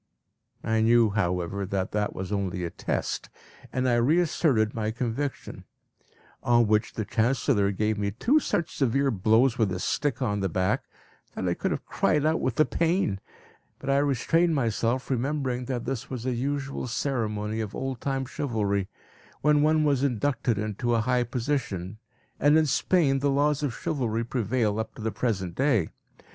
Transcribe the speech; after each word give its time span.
I 0.63 0.81
knew, 0.81 1.11
however, 1.11 1.63
that 1.63 1.91
that 1.91 2.15
was 2.15 2.31
only 2.31 2.63
a 2.63 2.71
test, 2.71 3.29
and 3.71 3.87
I 3.87 3.97
reasserted 3.97 4.73
my 4.73 4.89
conviction; 4.89 5.63
on 6.41 6.65
which 6.65 6.93
the 6.93 7.05
Chancellor 7.05 7.69
gave 7.69 7.99
me 7.99 8.09
two 8.09 8.39
such 8.39 8.75
severe 8.75 9.11
blows 9.11 9.59
with 9.59 9.71
a 9.71 9.77
stick 9.79 10.19
on 10.19 10.39
the 10.39 10.49
back, 10.49 10.85
that 11.35 11.47
I 11.47 11.53
could 11.53 11.69
have 11.69 11.85
cried 11.85 12.25
out 12.25 12.41
with 12.41 12.55
the 12.55 12.65
pain. 12.65 13.19
But 13.77 13.91
I 13.91 13.97
restrained 13.99 14.55
myself, 14.55 15.11
remembering 15.11 15.65
that 15.65 15.85
this 15.85 16.09
was 16.09 16.25
a 16.25 16.33
usual 16.33 16.87
ceremony 16.87 17.59
of 17.61 17.75
old 17.75 18.01
time 18.01 18.25
chivalry 18.25 18.89
when 19.41 19.61
one 19.61 19.83
was 19.83 20.03
inducted 20.03 20.57
into 20.57 20.95
a 20.95 21.01
high 21.01 21.25
position, 21.25 21.99
and 22.39 22.57
in 22.57 22.65
Spain 22.65 23.19
the 23.19 23.29
laws 23.29 23.61
of 23.61 23.77
chivalry 23.77 24.23
prevail 24.23 24.79
up 24.79 24.95
to 24.95 25.01
the 25.03 25.11
present 25.11 25.53
day. 25.53 25.89